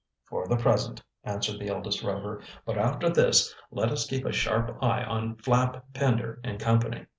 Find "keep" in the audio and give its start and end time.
4.07-4.25